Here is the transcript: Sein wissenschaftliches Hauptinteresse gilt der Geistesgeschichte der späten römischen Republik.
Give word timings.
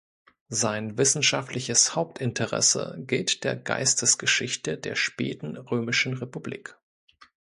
Sein 0.49 0.97
wissenschaftliches 0.97 1.95
Hauptinteresse 1.95 2.95
gilt 3.05 3.43
der 3.43 3.55
Geistesgeschichte 3.55 4.75
der 4.79 4.95
späten 4.95 5.57
römischen 5.57 6.15
Republik. 6.15 6.75